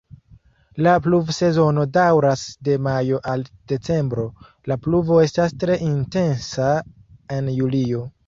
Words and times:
La 0.85 0.93
pluvsezono 1.07 1.83
daŭras 1.97 2.45
de 2.69 2.77
majo 2.87 3.19
al 3.33 3.45
decembro, 3.73 4.25
la 4.71 4.79
pluvo 4.87 5.21
estas 5.27 5.55
tre 5.65 5.77
intensa 5.91 6.73
en 7.37 7.55
julio. 7.61 8.03